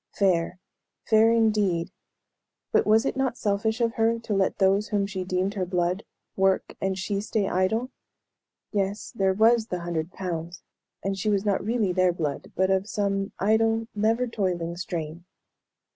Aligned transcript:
Fair, 0.13 0.57
fair, 1.05 1.31
indeed, 1.31 1.91
but 2.71 2.87
was 2.87 3.05
it 3.05 3.15
not 3.15 3.37
selfish 3.37 3.79
of 3.79 3.93
her 3.93 4.17
to 4.17 4.33
let 4.33 4.57
those 4.57 4.87
whom 4.87 5.05
she 5.05 5.23
deemed 5.23 5.53
her 5.53 5.63
blood, 5.63 6.03
work, 6.35 6.75
and 6.81 6.97
she 6.97 7.21
stay 7.21 7.47
idle? 7.47 7.91
Yes, 8.71 9.11
there 9.11 9.33
was 9.35 9.67
the 9.67 9.81
hundred 9.81 10.11
pounds, 10.11 10.63
and 11.03 11.19
she 11.19 11.29
was 11.29 11.45
not 11.45 11.63
really 11.63 11.93
their 11.93 12.11
blood, 12.13 12.51
but 12.55 12.71
of 12.71 12.89
some 12.89 13.31
idle 13.39 13.87
never 13.93 14.25
toiling 14.25 14.75
strain. 14.75 15.23